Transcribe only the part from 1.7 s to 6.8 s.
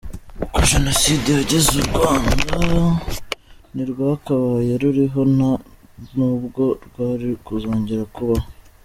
u Rwanda, ntirwakabaye ruriho, nta nubwo